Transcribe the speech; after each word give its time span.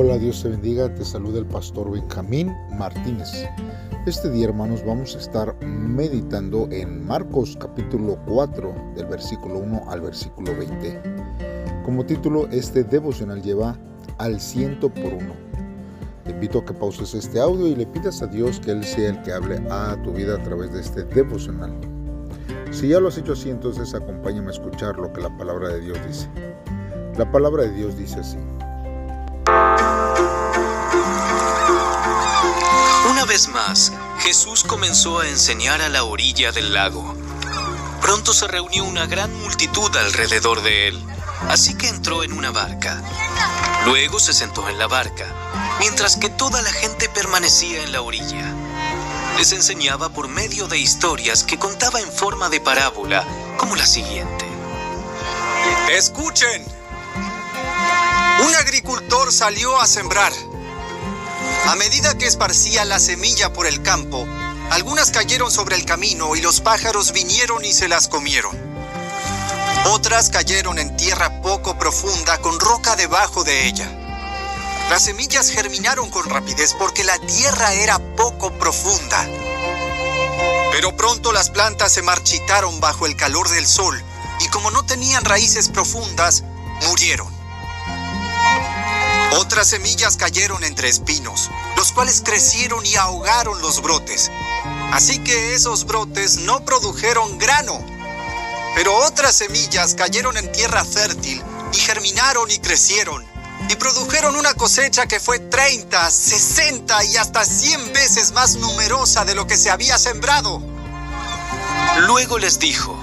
Hola, 0.00 0.16
Dios 0.16 0.44
te 0.44 0.48
bendiga, 0.48 0.94
te 0.94 1.04
saluda 1.04 1.40
el 1.40 1.46
pastor 1.46 1.90
Benjamín 1.90 2.54
Martínez. 2.78 3.48
Este 4.06 4.30
día, 4.30 4.46
hermanos, 4.46 4.84
vamos 4.86 5.16
a 5.16 5.18
estar 5.18 5.56
meditando 5.66 6.68
en 6.70 7.04
Marcos 7.04 7.58
capítulo 7.60 8.16
4, 8.28 8.92
del 8.94 9.06
versículo 9.06 9.58
1 9.58 9.90
al 9.90 10.00
versículo 10.00 10.56
20. 10.56 11.02
Como 11.84 12.06
título, 12.06 12.46
este 12.52 12.84
devocional 12.84 13.42
lleva 13.42 13.76
al 14.18 14.40
ciento 14.40 14.88
por 14.88 15.14
uno. 15.14 15.34
Te 16.22 16.30
invito 16.30 16.60
a 16.60 16.64
que 16.64 16.74
pauses 16.74 17.12
este 17.14 17.40
audio 17.40 17.66
y 17.66 17.74
le 17.74 17.86
pidas 17.86 18.22
a 18.22 18.28
Dios 18.28 18.60
que 18.60 18.70
Él 18.70 18.84
sea 18.84 19.10
el 19.10 19.22
que 19.22 19.32
hable 19.32 19.60
a 19.68 20.00
tu 20.04 20.12
vida 20.12 20.36
a 20.36 20.42
través 20.44 20.72
de 20.72 20.80
este 20.80 21.02
devocional. 21.02 21.72
Si 22.70 22.86
ya 22.86 23.00
lo 23.00 23.08
has 23.08 23.18
hecho 23.18 23.32
así, 23.32 23.50
entonces 23.50 23.92
acompáñame 23.92 24.46
a 24.46 24.52
escuchar 24.52 24.96
lo 24.96 25.12
que 25.12 25.22
la 25.22 25.36
palabra 25.36 25.70
de 25.70 25.80
Dios 25.80 25.98
dice. 26.06 26.28
La 27.16 27.28
palabra 27.32 27.64
de 27.64 27.72
Dios 27.72 27.98
dice 27.98 28.20
así. 28.20 28.38
Vez 33.28 33.48
más, 33.48 33.92
Jesús 34.20 34.64
comenzó 34.64 35.20
a 35.20 35.28
enseñar 35.28 35.82
a 35.82 35.90
la 35.90 36.02
orilla 36.02 36.50
del 36.50 36.72
lago. 36.72 37.14
Pronto 38.00 38.32
se 38.32 38.48
reunió 38.48 38.84
una 38.84 39.06
gran 39.06 39.32
multitud 39.42 39.94
alrededor 39.96 40.62
de 40.62 40.88
él, 40.88 41.06
así 41.48 41.74
que 41.74 41.88
entró 41.88 42.24
en 42.24 42.32
una 42.32 42.50
barca. 42.52 43.02
Luego 43.84 44.18
se 44.18 44.32
sentó 44.32 44.66
en 44.70 44.78
la 44.78 44.86
barca, 44.86 45.26
mientras 45.78 46.16
que 46.16 46.30
toda 46.30 46.62
la 46.62 46.72
gente 46.72 47.10
permanecía 47.10 47.82
en 47.82 47.92
la 47.92 48.00
orilla. 48.00 48.54
Les 49.36 49.52
enseñaba 49.52 50.08
por 50.08 50.28
medio 50.28 50.66
de 50.66 50.78
historias 50.78 51.44
que 51.44 51.58
contaba 51.58 52.00
en 52.00 52.10
forma 52.10 52.48
de 52.48 52.60
parábola, 52.60 53.26
como 53.58 53.76
la 53.76 53.86
siguiente. 53.86 54.46
Escuchen. 55.90 56.64
Un 58.46 58.54
agricultor 58.54 59.30
salió 59.34 59.78
a 59.78 59.86
sembrar. 59.86 60.32
A 61.66 61.74
medida 61.76 62.16
que 62.16 62.26
esparcía 62.26 62.84
la 62.84 62.98
semilla 62.98 63.52
por 63.52 63.66
el 63.66 63.82
campo, 63.82 64.26
algunas 64.70 65.10
cayeron 65.10 65.50
sobre 65.50 65.76
el 65.76 65.84
camino 65.84 66.34
y 66.36 66.40
los 66.40 66.60
pájaros 66.60 67.12
vinieron 67.12 67.64
y 67.64 67.72
se 67.72 67.88
las 67.88 68.08
comieron. 68.08 68.56
Otras 69.86 70.28
cayeron 70.30 70.78
en 70.78 70.96
tierra 70.96 71.40
poco 71.40 71.78
profunda 71.78 72.38
con 72.38 72.58
roca 72.60 72.96
debajo 72.96 73.44
de 73.44 73.66
ella. 73.66 73.90
Las 74.90 75.04
semillas 75.04 75.50
germinaron 75.50 76.10
con 76.10 76.28
rapidez 76.28 76.74
porque 76.78 77.04
la 77.04 77.18
tierra 77.18 77.74
era 77.74 77.98
poco 78.16 78.50
profunda. 78.52 79.26
Pero 80.72 80.96
pronto 80.96 81.32
las 81.32 81.50
plantas 81.50 81.92
se 81.92 82.02
marchitaron 82.02 82.80
bajo 82.80 83.06
el 83.06 83.16
calor 83.16 83.48
del 83.48 83.66
sol 83.66 84.02
y 84.40 84.48
como 84.48 84.70
no 84.70 84.84
tenían 84.84 85.24
raíces 85.24 85.68
profundas, 85.68 86.44
murieron. 86.86 87.37
Otras 89.32 89.68
semillas 89.68 90.16
cayeron 90.16 90.64
entre 90.64 90.88
espinos, 90.88 91.50
los 91.76 91.92
cuales 91.92 92.22
crecieron 92.24 92.84
y 92.86 92.96
ahogaron 92.96 93.60
los 93.60 93.82
brotes. 93.82 94.30
Así 94.92 95.18
que 95.18 95.54
esos 95.54 95.84
brotes 95.84 96.38
no 96.38 96.64
produjeron 96.64 97.36
grano. 97.36 97.78
Pero 98.74 98.96
otras 98.96 99.36
semillas 99.36 99.94
cayeron 99.94 100.38
en 100.38 100.50
tierra 100.50 100.82
fértil 100.82 101.42
y 101.74 101.76
germinaron 101.76 102.50
y 102.50 102.58
crecieron. 102.58 103.26
Y 103.68 103.76
produjeron 103.76 104.34
una 104.34 104.54
cosecha 104.54 105.06
que 105.06 105.20
fue 105.20 105.38
30, 105.40 106.10
60 106.10 107.04
y 107.04 107.16
hasta 107.18 107.44
100 107.44 107.92
veces 107.92 108.32
más 108.32 108.54
numerosa 108.56 109.26
de 109.26 109.34
lo 109.34 109.46
que 109.46 109.58
se 109.58 109.68
había 109.68 109.98
sembrado. 109.98 110.62
Luego 111.98 112.38
les 112.38 112.58
dijo, 112.58 112.98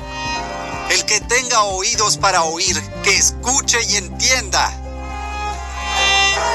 El 0.90 1.06
que 1.06 1.22
tenga 1.22 1.64
oídos 1.64 2.18
para 2.18 2.44
oír, 2.44 2.82
que 3.04 3.16
escuche 3.16 3.78
y 3.84 3.98
entienda. 3.98 4.85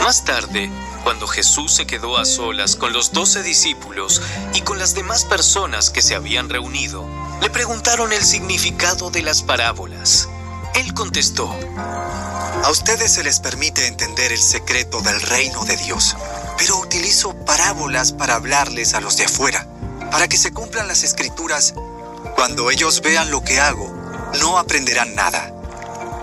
Más 0.02 0.24
tarde, 0.24 0.70
cuando 1.04 1.26
Jesús 1.26 1.72
se 1.72 1.86
quedó 1.86 2.16
a 2.16 2.24
solas 2.24 2.74
con 2.74 2.92
los 2.92 3.12
doce 3.12 3.42
discípulos 3.42 4.22
y 4.54 4.62
con 4.62 4.78
las 4.78 4.94
demás 4.94 5.24
personas 5.24 5.90
que 5.90 6.00
se 6.00 6.14
habían 6.14 6.48
reunido, 6.48 7.06
le 7.42 7.50
preguntaron 7.50 8.12
el 8.12 8.24
significado 8.24 9.10
de 9.10 9.22
las 9.22 9.42
parábolas. 9.42 10.28
Él 10.74 10.94
contestó, 10.94 11.54
A 12.64 12.70
ustedes 12.70 13.12
se 13.12 13.22
les 13.22 13.40
permite 13.40 13.86
entender 13.86 14.32
el 14.32 14.40
secreto 14.40 15.02
del 15.02 15.20
reino 15.20 15.64
de 15.66 15.76
Dios, 15.76 16.16
pero 16.56 16.78
utilizo 16.78 17.34
parábolas 17.44 18.12
para 18.12 18.36
hablarles 18.36 18.94
a 18.94 19.00
los 19.00 19.18
de 19.18 19.26
afuera, 19.26 19.66
para 20.10 20.28
que 20.28 20.38
se 20.38 20.52
cumplan 20.52 20.88
las 20.88 21.04
escrituras. 21.04 21.74
Cuando 22.36 22.70
ellos 22.70 23.02
vean 23.02 23.30
lo 23.30 23.44
que 23.44 23.60
hago, 23.60 23.94
no 24.40 24.58
aprenderán 24.58 25.14
nada. 25.14 25.52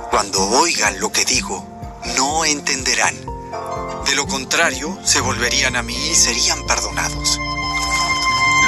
Cuando 0.10 0.42
oigan 0.50 1.00
lo 1.00 1.12
que 1.12 1.26
digo, 1.26 1.66
no 2.16 2.44
entenderán. 2.44 3.37
De 4.06 4.16
lo 4.16 4.26
contrario, 4.28 4.98
se 5.04 5.20
volverían 5.20 5.76
a 5.76 5.84
mí 5.84 5.96
y 5.96 6.16
serían 6.16 6.66
perdonados. 6.66 7.40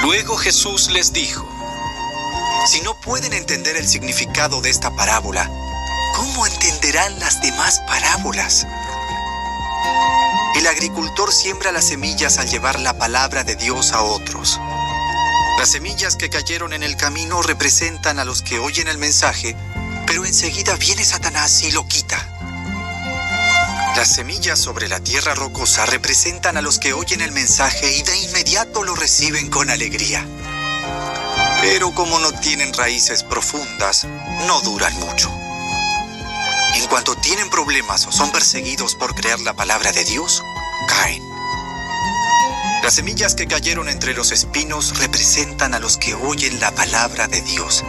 Luego 0.01 0.37
Jesús 0.37 0.89
les 0.91 1.13
dijo, 1.13 1.47
Si 2.67 2.81
no 2.81 2.99
pueden 3.01 3.33
entender 3.33 3.75
el 3.75 3.87
significado 3.87 4.61
de 4.61 4.69
esta 4.69 4.95
parábola, 4.95 5.49
¿cómo 6.15 6.45
entenderán 6.45 7.19
las 7.19 7.41
demás 7.41 7.79
parábolas? 7.87 8.65
El 10.55 10.67
agricultor 10.67 11.31
siembra 11.31 11.71
las 11.71 11.85
semillas 11.85 12.37
al 12.37 12.49
llevar 12.49 12.79
la 12.79 12.97
palabra 12.97 13.43
de 13.43 13.55
Dios 13.55 13.93
a 13.93 14.01
otros. 14.01 14.59
Las 15.57 15.69
semillas 15.69 16.15
que 16.15 16.29
cayeron 16.29 16.73
en 16.73 16.83
el 16.83 16.95
camino 16.95 17.41
representan 17.41 18.19
a 18.19 18.25
los 18.25 18.41
que 18.41 18.59
oyen 18.59 18.87
el 18.87 18.97
mensaje, 18.97 19.55
pero 20.05 20.25
enseguida 20.25 20.75
viene 20.75 21.03
Satanás 21.03 21.63
y 21.63 21.71
lo 21.71 21.87
quita. 21.87 22.28
Las 23.99 24.15
semillas 24.15 24.57
sobre 24.57 24.87
la 24.87 25.01
tierra 25.01 25.35
rocosa 25.35 25.85
representan 25.85 26.55
a 26.55 26.61
los 26.61 26.79
que 26.79 26.93
oyen 26.93 27.19
el 27.19 27.33
mensaje 27.33 27.97
y 27.97 28.01
de 28.01 28.17
inmediato 28.17 28.81
lo 28.85 28.95
reciben 28.95 29.49
con 29.49 29.69
alegría. 29.69 30.25
Pero 31.59 31.93
como 31.93 32.17
no 32.19 32.31
tienen 32.31 32.73
raíces 32.73 33.23
profundas, 33.23 34.07
no 34.47 34.61
duran 34.61 34.97
mucho. 35.01 35.29
En 36.75 36.87
cuanto 36.87 37.13
tienen 37.15 37.49
problemas 37.49 38.07
o 38.07 38.13
son 38.13 38.31
perseguidos 38.31 38.95
por 38.95 39.13
creer 39.15 39.41
la 39.41 39.53
palabra 39.53 39.91
de 39.91 40.05
Dios, 40.05 40.45
caen. 40.87 41.21
Las 42.81 42.93
semillas 42.93 43.35
que 43.35 43.47
cayeron 43.47 43.89
entre 43.89 44.13
los 44.13 44.31
espinos 44.31 44.97
representan 44.97 45.73
a 45.73 45.79
los 45.79 45.97
que 45.97 46.15
oyen 46.15 46.57
la 46.61 46.71
palabra 46.71 47.27
de 47.27 47.41
Dios. 47.41 47.83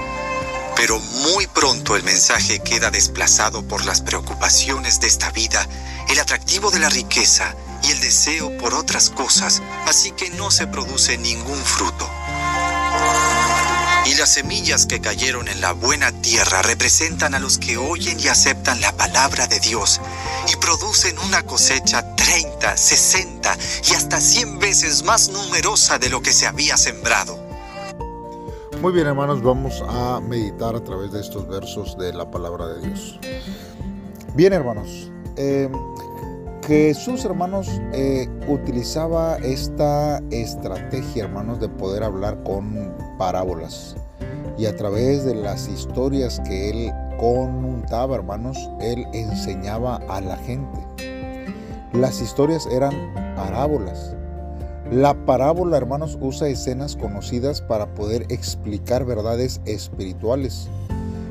Pero 0.80 0.98
muy 0.98 1.46
pronto 1.46 1.94
el 1.94 2.02
mensaje 2.04 2.60
queda 2.60 2.90
desplazado 2.90 3.62
por 3.62 3.84
las 3.84 4.00
preocupaciones 4.00 4.98
de 4.98 5.08
esta 5.08 5.30
vida, 5.30 5.68
el 6.08 6.18
atractivo 6.18 6.70
de 6.70 6.78
la 6.78 6.88
riqueza 6.88 7.54
y 7.82 7.90
el 7.90 8.00
deseo 8.00 8.56
por 8.56 8.72
otras 8.72 9.10
cosas, 9.10 9.60
así 9.86 10.12
que 10.12 10.30
no 10.30 10.50
se 10.50 10.66
produce 10.66 11.18
ningún 11.18 11.62
fruto. 11.62 12.10
Y 14.06 14.14
las 14.14 14.32
semillas 14.32 14.86
que 14.86 15.02
cayeron 15.02 15.48
en 15.48 15.60
la 15.60 15.72
buena 15.72 16.12
tierra 16.12 16.62
representan 16.62 17.34
a 17.34 17.40
los 17.40 17.58
que 17.58 17.76
oyen 17.76 18.18
y 18.18 18.28
aceptan 18.28 18.80
la 18.80 18.96
palabra 18.96 19.46
de 19.48 19.60
Dios 19.60 20.00
y 20.50 20.56
producen 20.56 21.18
una 21.18 21.42
cosecha 21.42 22.16
30, 22.16 22.78
60 22.78 23.58
y 23.90 23.92
hasta 23.92 24.18
100 24.18 24.58
veces 24.58 25.02
más 25.02 25.28
numerosa 25.28 25.98
de 25.98 26.08
lo 26.08 26.22
que 26.22 26.32
se 26.32 26.46
había 26.46 26.78
sembrado. 26.78 27.49
Muy 28.80 28.94
bien, 28.94 29.08
hermanos, 29.08 29.42
vamos 29.42 29.84
a 29.86 30.20
meditar 30.20 30.74
a 30.74 30.82
través 30.82 31.12
de 31.12 31.20
estos 31.20 31.46
versos 31.46 31.98
de 31.98 32.14
la 32.14 32.30
palabra 32.30 32.66
de 32.66 32.80
Dios. 32.80 33.20
Bien, 34.34 34.54
hermanos, 34.54 35.12
eh, 35.36 35.68
Jesús, 36.66 37.26
hermanos, 37.26 37.68
eh, 37.92 38.26
utilizaba 38.48 39.36
esta 39.36 40.22
estrategia, 40.30 41.24
hermanos, 41.24 41.60
de 41.60 41.68
poder 41.68 42.02
hablar 42.02 42.42
con 42.42 42.90
parábolas. 43.18 43.96
Y 44.56 44.64
a 44.64 44.74
través 44.74 45.26
de 45.26 45.34
las 45.34 45.68
historias 45.68 46.40
que 46.40 46.70
él 46.70 46.92
contaba, 47.18 48.14
hermanos, 48.14 48.56
él 48.80 49.04
enseñaba 49.12 49.96
a 50.08 50.22
la 50.22 50.38
gente. 50.38 50.80
Las 51.92 52.22
historias 52.22 52.66
eran 52.72 52.94
parábolas. 53.36 54.16
La 54.90 55.14
parábola, 55.24 55.76
hermanos, 55.76 56.18
usa 56.20 56.48
escenas 56.48 56.96
conocidas 56.96 57.62
para 57.62 57.94
poder 57.94 58.26
explicar 58.28 59.04
verdades 59.04 59.60
espirituales. 59.64 60.68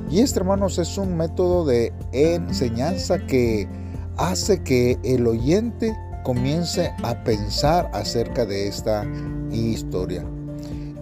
Y 0.09 0.21
este, 0.21 0.39
hermanos, 0.39 0.77
es 0.79 0.97
un 0.97 1.17
método 1.17 1.65
de 1.65 1.91
enseñanza 2.13 3.19
que 3.27 3.67
hace 4.15 4.63
que 4.63 4.97
el 5.03 5.27
oyente 5.27 5.93
comience 6.23 6.93
a 7.03 7.21
pensar 7.25 7.91
acerca 7.93 8.45
de 8.45 8.69
esta 8.69 9.05
historia. 9.51 10.23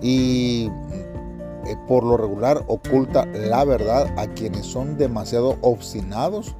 Y 0.01 0.71
eh, 1.67 1.75
por 1.87 2.03
lo 2.03 2.17
regular 2.17 2.63
oculta 2.67 3.25
la 3.27 3.65
verdad 3.65 4.07
a 4.17 4.25
quienes 4.27 4.65
son 4.65 4.97
demasiado 4.97 5.57
obstinados 5.61 6.55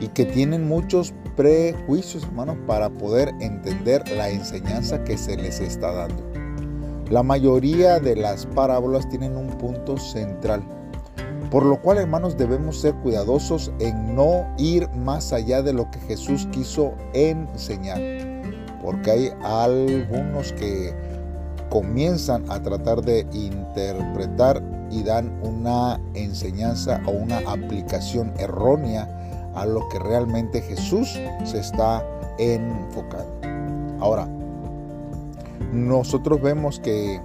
y 0.00 0.06
que 0.08 0.24
tienen 0.24 0.68
muchos 0.68 1.12
prejuicios, 1.36 2.24
hermanos, 2.24 2.56
para 2.66 2.90
poder 2.90 3.34
entender 3.40 4.08
la 4.10 4.30
enseñanza 4.30 5.02
que 5.04 5.16
se 5.16 5.36
les 5.36 5.60
está 5.60 5.92
dando. 5.92 6.22
La 7.10 7.22
mayoría 7.22 8.00
de 8.00 8.16
las 8.16 8.46
parábolas 8.46 9.08
tienen 9.08 9.36
un 9.36 9.48
punto 9.58 9.98
central. 9.98 10.62
Por 11.50 11.66
lo 11.66 11.80
cual, 11.82 11.98
hermanos, 11.98 12.38
debemos 12.38 12.80
ser 12.80 12.94
cuidadosos 12.96 13.70
en 13.78 14.14
no 14.16 14.46
ir 14.56 14.88
más 14.90 15.32
allá 15.34 15.60
de 15.60 15.74
lo 15.74 15.90
que 15.90 15.98
Jesús 16.00 16.48
quiso 16.52 16.94
enseñar. 17.12 18.00
Porque 18.82 19.10
hay 19.10 19.32
algunos 19.42 20.52
que 20.54 20.94
comienzan 21.68 22.50
a 22.50 22.62
tratar 22.62 23.02
de 23.02 23.26
interpretar 23.32 24.62
y 24.90 25.02
dan 25.02 25.32
una 25.42 26.00
enseñanza 26.14 27.00
o 27.06 27.10
una 27.10 27.38
aplicación 27.46 28.32
errónea 28.38 29.21
a 29.54 29.66
lo 29.66 29.88
que 29.88 29.98
realmente 29.98 30.60
Jesús 30.60 31.18
se 31.44 31.58
está 31.58 32.04
enfocando. 32.38 33.32
Ahora, 34.00 34.26
nosotros 35.72 36.40
vemos 36.42 36.80
que 36.80 37.20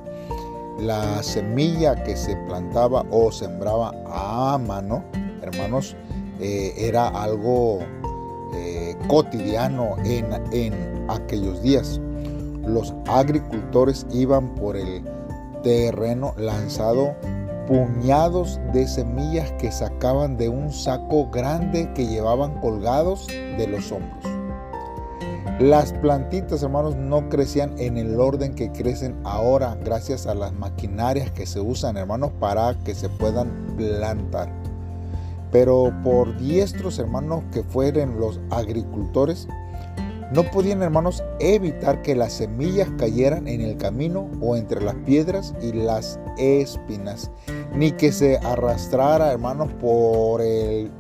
la 0.80 1.22
semilla 1.24 2.04
que 2.04 2.16
se 2.16 2.36
plantaba 2.48 3.04
o 3.10 3.32
sembraba 3.32 3.94
a 4.08 4.58
mano, 4.58 5.04
hermanos, 5.42 5.96
eh, 6.40 6.74
era 6.78 7.08
algo 7.08 7.80
eh, 8.54 8.96
cotidiano 9.08 9.96
en, 10.06 10.28
en 10.52 11.06
aquellos 11.10 11.62
días. 11.64 12.00
Los 12.66 12.94
agricultores 13.08 14.06
iban 14.12 14.54
por 14.56 14.76
el 14.76 15.04
terreno 15.64 16.34
lanzado 16.38 17.16
puñados 17.68 18.60
de 18.74 18.88
semillas 18.88 19.52
que 19.60 19.72
sacaban 19.72 20.38
de 20.38 20.50
un 20.50 20.72
saco 20.72 21.30
grande 21.30 21.92
que 21.94 22.08
llevaban 22.08 22.60
colgados 22.62 23.28
de 23.28 23.68
los 23.68 23.92
hombros. 23.92 24.38
Las 25.60 25.92
plantitas, 25.92 26.62
hermanos, 26.62 26.96
no 26.96 27.30
crecían 27.30 27.74
en 27.80 27.98
el 27.98 28.20
orden 28.20 28.54
que 28.54 28.72
crecen 28.72 29.16
ahora 29.24 29.76
gracias 29.84 30.28
a 30.28 30.36
las 30.36 30.54
maquinarias 30.54 31.32
que 31.32 31.48
se 31.48 31.60
usan, 31.60 31.98
hermanos, 31.98 32.32
para 32.40 32.76
que 32.84 32.94
se 32.94 33.10
puedan 33.10 33.76
plantar. 33.76 34.50
Pero 35.52 35.92
por 36.04 36.38
diestros, 36.38 37.00
hermanos, 37.00 37.44
que 37.52 37.64
fueran 37.64 38.20
los 38.20 38.40
agricultores, 38.52 39.48
no 40.32 40.44
podían, 40.44 40.84
hermanos, 40.84 41.24
evitar 41.40 42.02
que 42.02 42.14
las 42.14 42.34
semillas 42.34 42.90
cayeran 42.98 43.48
en 43.48 43.62
el 43.62 43.78
camino 43.78 44.30
o 44.42 44.58
entre 44.58 44.82
las 44.82 44.96
piedras 44.96 45.56
y 45.62 45.72
las 45.72 46.20
espinas, 46.38 47.32
ni 47.78 47.92
que 47.92 48.12
se 48.12 48.38
arrastrara, 48.38 49.32
hermanos, 49.32 49.70
por 49.80 50.42
el, 50.42 50.92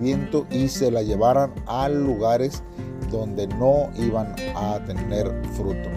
viento 0.00 0.46
y 0.50 0.68
se 0.68 0.90
la 0.90 1.02
llevaran 1.02 1.52
a 1.66 1.88
lugares 1.88 2.62
donde 3.10 3.48
no 3.48 3.90
iban 3.96 4.34
a 4.54 4.78
tener 4.86 5.26
fruto. 5.54 5.88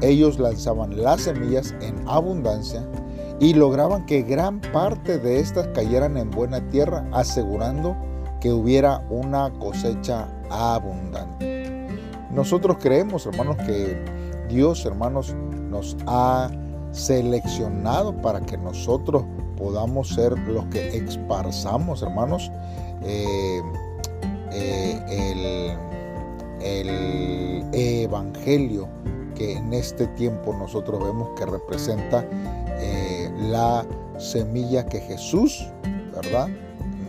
Ellos 0.00 0.38
lanzaban 0.38 1.02
las 1.02 1.22
semillas 1.22 1.74
en 1.82 1.94
abundancia 2.08 2.82
y 3.38 3.52
lograban 3.52 4.06
que 4.06 4.22
gran 4.22 4.60
parte 4.60 5.18
de 5.18 5.40
estas 5.40 5.68
cayeran 5.68 6.16
en 6.16 6.30
buena 6.30 6.66
tierra, 6.70 7.06
asegurando 7.12 7.94
que 8.40 8.50
hubiera 8.50 9.04
una 9.10 9.52
cosecha 9.58 10.26
abundante. 10.50 11.86
Nosotros 12.30 12.78
creemos, 12.80 13.26
hermanos, 13.26 13.56
que 13.66 14.02
Dios, 14.48 14.86
hermanos, 14.86 15.34
nos 15.68 15.96
ha 16.06 16.50
seleccionado 16.94 18.14
para 18.22 18.40
que 18.40 18.56
nosotros 18.56 19.24
podamos 19.64 20.10
ser 20.10 20.38
los 20.40 20.66
que 20.66 20.94
exparzamos, 20.94 22.02
hermanos, 22.02 22.52
eh, 23.02 23.62
eh, 24.52 25.74
el, 26.60 27.64
evangelio 27.72 28.86
que 29.34 29.54
en 29.54 29.72
este 29.72 30.06
tiempo 30.08 30.54
nosotros 30.54 31.02
vemos 31.02 31.30
que 31.36 31.46
representa 31.46 32.24
eh, 32.78 33.32
la 33.40 33.86
semilla 34.18 34.86
que 34.86 35.00
Jesús, 35.00 35.66
¿verdad? 36.14 36.48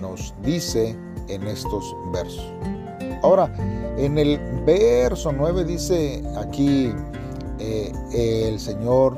Nos 0.02 0.34
dice 0.42 0.96
en 1.28 1.44
estos 1.48 1.94
versos. 2.14 2.54
Ahora, 3.22 3.54
en 3.98 4.18
el 4.18 4.40
verso 4.66 5.34
9 5.34 5.66
dice 5.66 6.24
aquí 6.38 6.94
el 7.60 8.60
Señor 8.60 9.18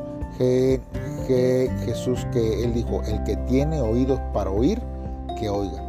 Jesús 1.85 2.25
que 2.31 2.63
Él 2.63 2.74
dijo, 2.74 3.01
el 3.03 3.24
que 3.24 3.35
tiene 3.47 3.81
oídos 3.81 4.19
para 4.33 4.50
oír, 4.50 4.81
que 5.39 5.50
oiga. 5.50 5.83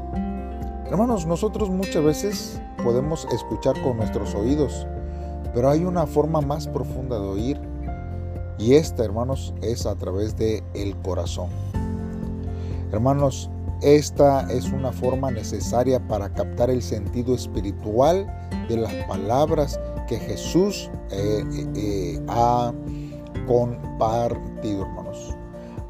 Hermanos, 0.86 1.26
nosotros 1.26 1.70
muchas 1.70 2.02
veces 2.02 2.60
podemos 2.82 3.26
escuchar 3.32 3.80
con 3.82 3.98
nuestros 3.98 4.34
oídos, 4.34 4.86
pero 5.54 5.70
hay 5.70 5.84
una 5.84 6.06
forma 6.06 6.40
más 6.40 6.66
profunda 6.66 7.18
de 7.18 7.26
oír 7.26 7.60
y 8.58 8.74
esta, 8.74 9.04
hermanos, 9.04 9.54
es 9.62 9.86
a 9.86 9.94
través 9.94 10.36
de 10.36 10.64
el 10.74 10.96
corazón. 10.96 11.48
Hermanos, 12.90 13.50
esta 13.82 14.50
es 14.50 14.72
una 14.72 14.90
forma 14.90 15.30
necesaria 15.30 16.00
para 16.08 16.32
captar 16.32 16.68
el 16.68 16.82
sentido 16.82 17.34
espiritual 17.34 18.26
de 18.68 18.76
las 18.76 18.92
palabras 19.04 19.78
que 20.08 20.18
Jesús 20.18 20.90
eh, 21.12 21.44
eh, 21.52 21.66
eh, 21.76 22.20
ha 22.28 22.72
compartido, 23.46 24.82
hermanos. 24.82 25.07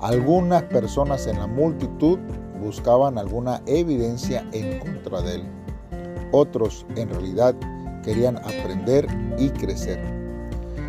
Algunas 0.01 0.63
personas 0.65 1.27
en 1.27 1.39
la 1.39 1.47
multitud 1.47 2.19
buscaban 2.61 3.19
alguna 3.19 3.63
evidencia 3.67 4.47
en 4.53 4.79
contra 4.79 5.23
de 5.23 5.37
él. 5.37 5.43
Otros, 6.33 6.87
en 6.97 7.09
realidad, 7.09 7.55
querían 8.05 8.37
aprender 8.39 9.07
y 9.39 9.51
crecer. 9.51 9.99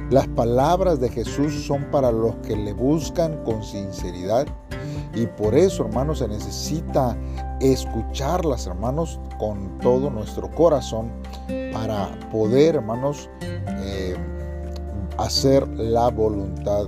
Las 0.09 0.27
palabras 0.27 0.99
de 0.99 1.09
Jesús 1.09 1.65
son 1.65 1.83
para 1.91 2.11
los 2.11 2.35
que 2.37 2.55
le 2.55 2.73
buscan 2.73 3.43
con 3.43 3.63
sinceridad 3.63 4.47
y 5.13 5.25
por 5.25 5.55
eso, 5.55 5.85
hermanos, 5.85 6.19
se 6.19 6.27
necesita 6.27 7.17
escucharlas, 7.59 8.67
hermanos, 8.67 9.19
con 9.37 9.77
todo 9.79 10.09
nuestro 10.09 10.49
corazón 10.51 11.11
para 11.73 12.09
poder, 12.31 12.75
hermanos, 12.75 13.29
eh, 13.41 14.15
hacer 15.17 15.67
la 15.67 16.09
voluntad 16.09 16.87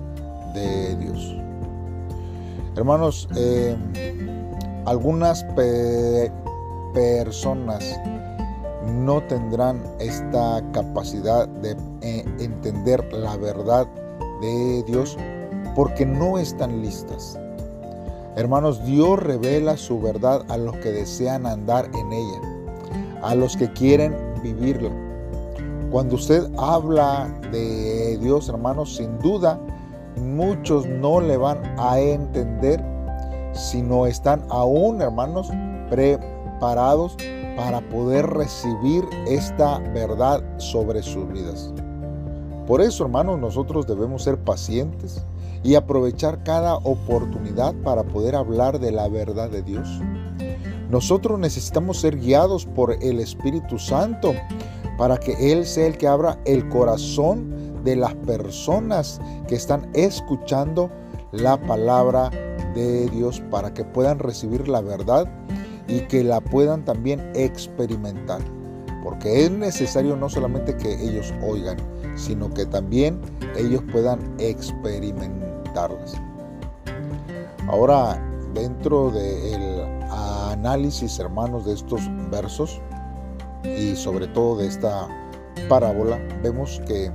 de 0.53 0.95
Dios. 0.97 1.35
Hermanos, 2.75 3.27
eh, 3.35 3.75
algunas 4.85 5.45
personas 6.93 7.99
no 8.85 9.21
tendrán 9.23 9.83
esta 9.99 10.63
capacidad 10.71 11.49
de 11.49 11.75
eh, 12.01 12.25
entender 12.39 13.03
la 13.13 13.35
verdad 13.35 13.87
de 14.41 14.83
Dios 14.87 15.17
porque 15.75 16.05
no 16.05 16.37
están 16.37 16.81
listas. 16.81 17.37
Hermanos, 18.37 18.83
Dios 18.85 19.19
revela 19.19 19.75
su 19.75 19.99
verdad 19.99 20.43
a 20.47 20.55
los 20.57 20.75
que 20.77 20.91
desean 20.91 21.45
andar 21.45 21.89
en 21.93 22.13
ella, 22.13 22.41
a 23.21 23.35
los 23.35 23.57
que 23.57 23.71
quieren 23.73 24.15
vivirla. 24.41 24.91
Cuando 25.91 26.15
usted 26.15 26.49
habla 26.57 27.27
de 27.51 28.17
Dios, 28.19 28.47
hermanos, 28.47 28.95
sin 28.95 29.19
duda, 29.19 29.59
muchos 30.17 30.85
no 30.85 31.19
le 31.21 31.37
van 31.37 31.61
a 31.77 31.99
entender 31.99 32.83
si 33.53 33.81
no 33.81 34.07
están 34.07 34.43
aún, 34.49 35.01
hermanos, 35.01 35.49
preparados 35.89 37.17
para 37.55 37.81
poder 37.89 38.25
recibir 38.27 39.03
esta 39.27 39.79
verdad 39.93 40.41
sobre 40.57 41.03
sus 41.03 41.27
vidas. 41.31 41.73
Por 42.67 42.81
eso, 42.81 43.03
hermanos, 43.03 43.39
nosotros 43.39 43.85
debemos 43.85 44.23
ser 44.23 44.37
pacientes, 44.37 45.23
y 45.63 45.75
aprovechar 45.75 46.43
cada 46.43 46.75
oportunidad 46.75 47.73
para 47.83 48.03
poder 48.03 48.35
hablar 48.35 48.79
de 48.79 48.91
la 48.91 49.07
verdad 49.07 49.49
de 49.49 49.61
Dios. 49.61 49.87
Nosotros 50.89 51.39
necesitamos 51.39 51.99
ser 51.99 52.19
guiados 52.19 52.65
por 52.65 52.91
el 53.01 53.19
Espíritu 53.19 53.79
Santo 53.79 54.33
para 54.97 55.17
que 55.17 55.51
Él 55.51 55.65
sea 55.65 55.87
el 55.87 55.97
que 55.97 56.07
abra 56.07 56.39
el 56.45 56.67
corazón 56.69 57.53
de 57.83 57.95
las 57.95 58.13
personas 58.15 59.19
que 59.47 59.55
están 59.55 59.89
escuchando 59.93 60.89
la 61.31 61.59
palabra 61.59 62.29
de 62.75 63.09
Dios 63.09 63.41
para 63.49 63.73
que 63.73 63.83
puedan 63.83 64.19
recibir 64.19 64.67
la 64.67 64.81
verdad 64.81 65.27
y 65.87 66.01
que 66.01 66.23
la 66.23 66.41
puedan 66.41 66.85
también 66.85 67.31
experimentar. 67.35 68.41
Porque 69.03 69.45
es 69.45 69.51
necesario 69.51 70.15
no 70.15 70.29
solamente 70.29 70.77
que 70.77 70.93
ellos 70.93 71.33
oigan, 71.43 71.77
sino 72.15 72.53
que 72.53 72.65
también 72.65 73.19
ellos 73.57 73.81
puedan 73.91 74.19
experimentar 74.37 75.51
Ahora, 77.67 78.21
dentro 78.53 79.11
del 79.11 79.81
análisis, 80.51 81.19
hermanos, 81.19 81.65
de 81.65 81.73
estos 81.73 82.01
versos 82.29 82.81
y 83.63 83.95
sobre 83.95 84.27
todo 84.27 84.57
de 84.57 84.67
esta 84.67 85.07
parábola, 85.69 86.19
vemos 86.43 86.81
que 86.85 87.11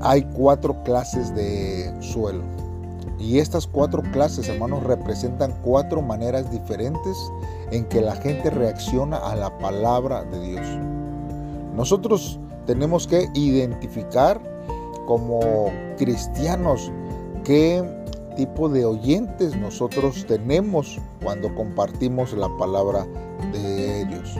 hay 0.00 0.22
cuatro 0.34 0.82
clases 0.84 1.34
de 1.34 1.92
suelo. 2.00 2.42
Y 3.18 3.38
estas 3.38 3.66
cuatro 3.66 4.02
clases, 4.12 4.48
hermanos, 4.48 4.82
representan 4.82 5.54
cuatro 5.62 6.02
maneras 6.02 6.50
diferentes 6.50 7.16
en 7.70 7.84
que 7.86 8.00
la 8.00 8.14
gente 8.16 8.50
reacciona 8.50 9.16
a 9.16 9.34
la 9.34 9.56
palabra 9.58 10.24
de 10.24 10.40
Dios. 10.40 10.66
Nosotros 11.74 12.38
tenemos 12.66 13.06
que 13.06 13.28
identificar 13.34 14.40
como 15.06 15.40
cristianos 15.96 16.90
qué 17.44 17.82
tipo 18.36 18.68
de 18.68 18.84
oyentes 18.84 19.56
nosotros 19.56 20.26
tenemos 20.26 20.98
cuando 21.22 21.54
compartimos 21.54 22.34
la 22.34 22.48
palabra 22.58 23.06
de 23.52 24.04
Dios. 24.04 24.36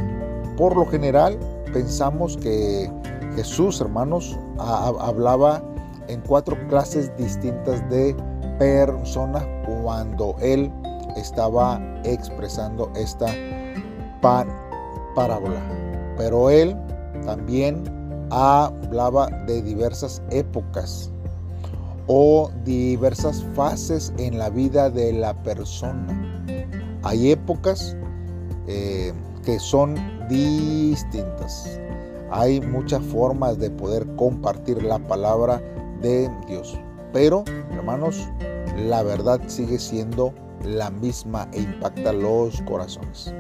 Por 0.57 0.77
lo 0.77 0.87
general, 0.87 1.39
pensamos 1.73 2.37
que 2.37 2.91
Jesús, 3.37 3.83
hermanos, 3.83 4.38
hablaba 4.59 5.62
en 6.09 6.23
cuatro 6.23 6.57
clases 6.69 7.14
distintas 7.19 7.87
de 7.90 8.16
personas 8.59 9.47
cuando 9.66 10.35
él 10.40 10.73
estaba 11.16 11.78
expresando 12.05 12.90
esta 12.97 13.26
parábola. 15.14 15.61
Pero 16.16 16.49
él 16.49 16.75
también 17.26 17.85
hablaba 18.31 19.28
de 19.47 19.61
diversas 19.61 20.23
épocas 20.31 21.11
o 22.07 22.50
diversas 22.64 23.45
fases 23.55 24.14
en 24.16 24.38
la 24.38 24.49
vida 24.49 24.88
de 24.88 25.12
la 25.12 25.35
persona. 25.43 26.43
Hay 27.02 27.33
épocas 27.33 27.95
eh, 28.66 29.12
que 29.45 29.59
son 29.59 29.95
distintas. 30.26 31.78
Hay 32.38 32.61
muchas 32.61 33.02
formas 33.02 33.59
de 33.59 33.71
poder 33.71 34.07
compartir 34.16 34.83
la 34.83 34.99
palabra 34.99 35.62
de 36.02 36.31
Dios. 36.47 36.78
Pero, 37.11 37.45
hermanos, 37.71 38.28
la 38.76 39.02
verdad 39.02 39.40
sigue 39.47 39.78
siendo 39.78 40.35
la 40.62 40.90
misma 40.90 41.49
e 41.55 41.62
impacta 41.62 42.12
los 42.12 42.61
corazones. 42.62 43.33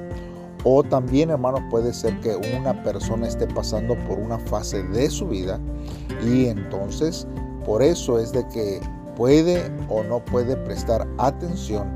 O 0.64 0.82
también, 0.82 1.28
hermanos, 1.28 1.60
puede 1.68 1.92
ser 1.92 2.18
que 2.20 2.36
una 2.58 2.82
persona 2.84 3.28
esté 3.28 3.46
pasando 3.46 3.96
por 4.08 4.18
una 4.18 4.38
fase 4.38 4.82
de 4.84 5.10
su 5.10 5.28
vida 5.28 5.60
y 6.24 6.46
entonces 6.46 7.28
por 7.66 7.82
eso 7.82 8.18
es 8.18 8.32
de 8.32 8.48
que 8.48 8.80
puede 9.14 9.70
o 9.90 10.04
no 10.04 10.24
puede 10.24 10.56
prestar 10.56 11.06
atención 11.18 11.86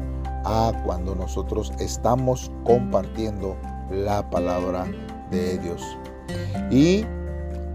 a 0.45 0.71
cuando 0.85 1.15
nosotros 1.15 1.73
estamos 1.79 2.53
compartiendo 2.65 3.57
la 3.91 4.29
palabra 4.29 4.85
de 5.31 5.57
Dios. 5.57 5.97
Y 6.71 7.05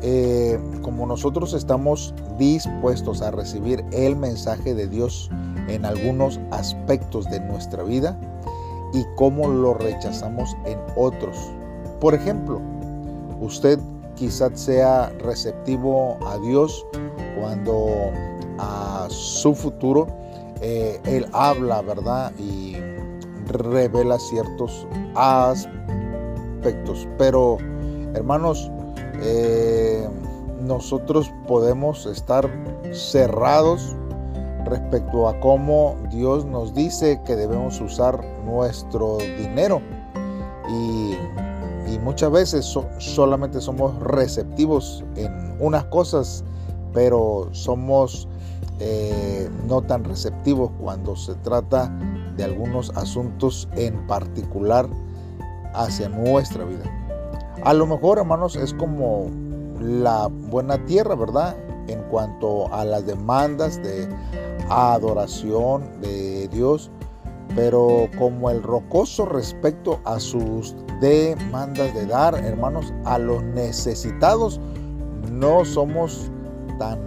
eh, 0.01 0.59
como 0.81 1.05
nosotros 1.05 1.53
estamos 1.53 2.13
dispuestos 2.37 3.21
a 3.21 3.31
recibir 3.31 3.83
el 3.91 4.15
mensaje 4.15 4.73
de 4.73 4.87
Dios 4.87 5.29
en 5.67 5.85
algunos 5.85 6.39
aspectos 6.51 7.25
de 7.29 7.39
nuestra 7.39 7.83
vida 7.83 8.17
y 8.93 9.03
cómo 9.15 9.47
lo 9.47 9.73
rechazamos 9.73 10.55
en 10.65 10.79
otros. 10.95 11.37
Por 11.99 12.13
ejemplo, 12.13 12.61
usted 13.41 13.79
quizás 14.15 14.59
sea 14.59 15.09
receptivo 15.19 16.17
a 16.27 16.37
Dios 16.39 16.85
cuando 17.39 17.87
a 18.57 19.07
su 19.09 19.53
futuro 19.53 20.07
eh, 20.61 20.99
Él 21.05 21.25
habla, 21.33 21.81
¿verdad? 21.81 22.31
Y 22.39 22.75
revela 23.47 24.17
ciertos 24.19 24.87
aspectos. 25.15 25.67
Pero, 27.17 27.57
hermanos, 28.15 28.71
eh, 29.21 30.07
nosotros 30.61 31.31
podemos 31.47 32.05
estar 32.05 32.49
cerrados 32.91 33.95
respecto 34.65 35.27
a 35.27 35.39
cómo 35.39 35.95
Dios 36.09 36.45
nos 36.45 36.73
dice 36.73 37.21
que 37.25 37.35
debemos 37.35 37.79
usar 37.81 38.23
nuestro 38.45 39.17
dinero. 39.17 39.81
Y, 40.69 41.15
muchas 42.03 42.29
veces 42.29 42.77
solamente 42.99 43.59
somos 43.59 43.97
receptivos 43.99 45.03
en 45.15 45.57
unas 45.59 45.85
cosas, 45.85 46.43
pero 46.93 47.47
somos 47.51 48.27
eh, 48.79 49.49
no 49.67 49.81
tan 49.81 50.03
receptivos 50.03 50.69
cuando 50.79 51.15
se 51.15 51.33
trata 51.35 51.91
de 52.37 52.43
algunos 52.43 52.91
asuntos 52.95 53.67
en 53.75 54.05
particular 54.05 54.87
hacia 55.73 56.09
nuestra 56.09 56.63
vida. 56.65 57.04
A 57.65 57.73
lo 57.73 57.87
mejor, 57.87 58.19
hermanos, 58.19 58.55
es 58.55 58.75
como 58.75 59.25
la 59.81 60.27
buena 60.27 60.85
tierra, 60.85 61.15
¿verdad? 61.15 61.55
En 61.87 61.99
cuanto 62.11 62.71
a 62.71 62.85
las 62.85 63.07
demandas 63.07 63.81
de 63.81 64.07
adoración 64.69 65.99
de 65.99 66.47
Dios, 66.49 66.91
pero 67.55 68.07
como 68.19 68.51
el 68.51 68.61
rocoso 68.61 69.25
respecto 69.25 69.99
a 70.05 70.19
sus 70.19 70.75
demandas 71.01 71.91
de 71.95 72.05
dar, 72.05 72.35
hermanos, 72.35 72.93
a 73.03 73.17
los 73.17 73.41
necesitados, 73.41 74.59
no 75.31 75.65
somos 75.65 76.29
tan 76.77 76.99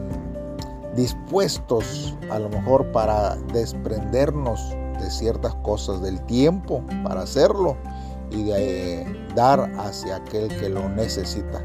dispuestos 0.97 2.17
a 2.33 2.39
lo 2.41 2.49
mejor 2.49 2.85
para 2.91 3.37
desprendernos 3.53 4.75
de 5.01 5.09
ciertas 5.09 5.55
cosas 5.63 6.03
del 6.03 6.21
tiempo 6.23 6.83
para 7.05 7.23
hacerlo 7.23 7.77
y 8.31 8.45
de 8.45 9.07
dar 9.35 9.71
hacia 9.79 10.17
aquel 10.17 10.49
que 10.49 10.69
lo 10.69 10.89
necesita. 10.89 11.63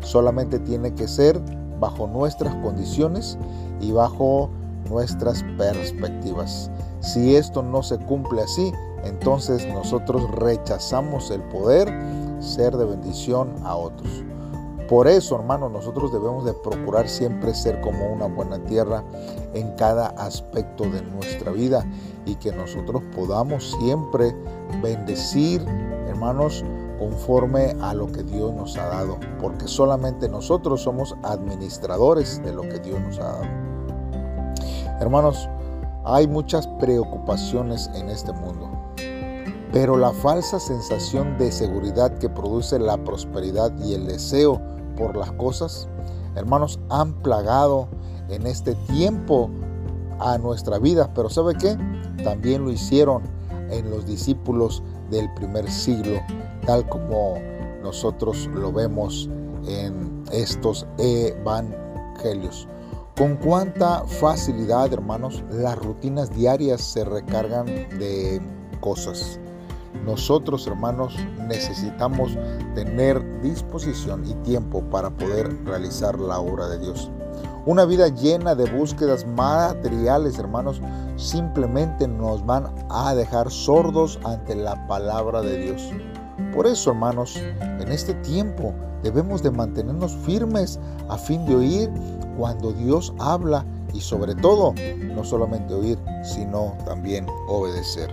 Solamente 0.00 0.58
tiene 0.58 0.94
que 0.94 1.06
ser 1.06 1.40
bajo 1.78 2.06
nuestras 2.06 2.54
condiciones 2.56 3.38
y 3.80 3.92
bajo 3.92 4.50
nuestras 4.88 5.42
perspectivas. 5.56 6.70
Si 7.00 7.36
esto 7.36 7.62
no 7.62 7.82
se 7.82 7.98
cumple 7.98 8.42
así, 8.42 8.72
entonces 9.04 9.66
nosotros 9.66 10.30
rechazamos 10.32 11.30
el 11.30 11.42
poder 11.44 11.88
ser 12.40 12.76
de 12.76 12.84
bendición 12.84 13.54
a 13.64 13.76
otros. 13.76 14.24
Por 14.90 15.06
eso, 15.06 15.36
hermanos, 15.36 15.70
nosotros 15.70 16.12
debemos 16.12 16.44
de 16.44 16.52
procurar 16.52 17.08
siempre 17.08 17.54
ser 17.54 17.80
como 17.80 18.12
una 18.12 18.26
buena 18.26 18.58
tierra 18.64 19.04
en 19.54 19.70
cada 19.76 20.08
aspecto 20.08 20.82
de 20.82 21.00
nuestra 21.02 21.52
vida 21.52 21.86
y 22.26 22.34
que 22.34 22.50
nosotros 22.50 23.00
podamos 23.14 23.76
siempre 23.78 24.34
bendecir, 24.82 25.64
hermanos, 26.20 26.62
conforme 26.98 27.74
a 27.80 27.94
lo 27.94 28.06
que 28.12 28.22
Dios 28.22 28.52
nos 28.52 28.76
ha 28.76 28.86
dado, 28.88 29.18
porque 29.40 29.66
solamente 29.66 30.28
nosotros 30.28 30.82
somos 30.82 31.16
administradores 31.22 32.42
de 32.42 32.52
lo 32.52 32.60
que 32.60 32.78
Dios 32.78 33.00
nos 33.00 33.18
ha 33.20 33.24
dado. 33.24 33.44
Hermanos, 35.00 35.48
hay 36.04 36.26
muchas 36.26 36.66
preocupaciones 36.78 37.88
en 37.94 38.10
este 38.10 38.34
mundo, 38.34 38.70
pero 39.72 39.96
la 39.96 40.12
falsa 40.12 40.60
sensación 40.60 41.38
de 41.38 41.50
seguridad 41.50 42.12
que 42.18 42.28
produce 42.28 42.78
la 42.78 43.02
prosperidad 43.02 43.72
y 43.82 43.94
el 43.94 44.06
deseo 44.06 44.60
por 44.98 45.16
las 45.16 45.32
cosas, 45.32 45.88
hermanos, 46.36 46.78
han 46.90 47.14
plagado 47.22 47.88
en 48.28 48.46
este 48.46 48.74
tiempo 48.92 49.48
a 50.18 50.36
nuestra 50.36 50.78
vida. 50.78 51.10
Pero 51.14 51.30
¿sabe 51.30 51.54
qué? 51.54 51.78
También 52.22 52.62
lo 52.66 52.70
hicieron 52.70 53.22
en 53.70 53.90
los 53.90 54.04
discípulos 54.04 54.82
del 55.10 55.32
primer 55.34 55.70
siglo, 55.70 56.20
tal 56.66 56.88
como 56.88 57.38
nosotros 57.82 58.48
lo 58.54 58.72
vemos 58.72 59.28
en 59.66 60.24
estos 60.32 60.86
evangelios. 60.98 62.68
Con 63.16 63.36
cuánta 63.36 64.04
facilidad, 64.06 64.92
hermanos, 64.92 65.44
las 65.50 65.76
rutinas 65.78 66.34
diarias 66.34 66.80
se 66.80 67.04
recargan 67.04 67.66
de 67.66 68.40
cosas. 68.80 69.38
Nosotros, 70.06 70.66
hermanos, 70.66 71.14
necesitamos 71.46 72.38
tener 72.74 73.42
disposición 73.42 74.24
y 74.26 74.34
tiempo 74.44 74.82
para 74.90 75.10
poder 75.10 75.64
realizar 75.64 76.18
la 76.18 76.40
obra 76.40 76.68
de 76.68 76.78
Dios. 76.78 77.10
Una 77.66 77.84
vida 77.84 78.08
llena 78.08 78.54
de 78.54 78.70
búsquedas 78.70 79.26
materiales, 79.26 80.38
hermanos, 80.38 80.80
simplemente 81.16 82.08
nos 82.08 82.44
van 82.46 82.68
a 82.88 83.14
dejar 83.14 83.50
sordos 83.50 84.18
ante 84.24 84.54
la 84.54 84.86
palabra 84.86 85.42
de 85.42 85.58
Dios. 85.58 85.90
Por 86.54 86.66
eso, 86.66 86.90
hermanos, 86.90 87.36
en 87.36 87.92
este 87.92 88.14
tiempo 88.14 88.72
debemos 89.02 89.42
de 89.42 89.50
mantenernos 89.50 90.16
firmes 90.24 90.80
a 91.10 91.18
fin 91.18 91.44
de 91.44 91.54
oír 91.54 91.90
cuando 92.38 92.72
Dios 92.72 93.12
habla 93.18 93.66
y 93.92 94.00
sobre 94.00 94.34
todo, 94.34 94.72
no 95.14 95.22
solamente 95.22 95.74
oír, 95.74 95.98
sino 96.22 96.78
también 96.86 97.26
obedecer. 97.46 98.10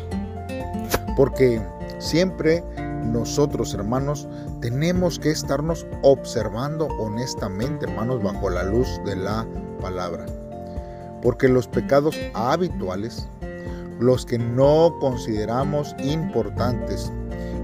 Porque 1.16 1.62
siempre 2.00 2.66
nosotros, 3.06 3.74
hermanos, 3.74 4.28
tenemos 4.62 5.20
que 5.20 5.32
estarnos 5.32 5.86
observando 6.04 6.88
honestamente, 7.00 7.86
hermanos, 7.86 8.24
bajo 8.24 8.50
la 8.50 8.64
luz 8.64 8.88
de 9.06 9.16
la 9.16 9.46
palabra. 9.82 10.26
Porque 11.22 11.48
los 11.48 11.68
pecados 11.68 12.18
habituales, 12.34 13.28
los 14.00 14.26
que 14.26 14.38
no 14.38 14.96
consideramos 15.00 15.96
importantes, 16.00 17.12